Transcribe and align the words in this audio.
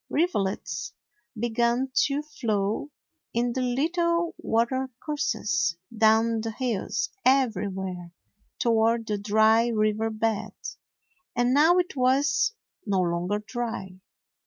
Rivulets 0.09 0.93
began 1.39 1.91
to 2.05 2.23
flow 2.23 2.89
in 3.35 3.53
the 3.53 3.61
little 3.61 4.33
watercourses 4.39 5.77
down 5.95 6.41
the 6.41 6.49
hills 6.49 7.11
everywhere, 7.23 8.11
toward 8.57 9.05
the 9.05 9.19
dry 9.19 9.67
river 9.67 10.09
bed. 10.09 10.53
And 11.35 11.53
now 11.53 11.77
it 11.77 11.95
was 11.95 12.53
no 12.83 12.99
longer 13.01 13.43
dry. 13.45 13.99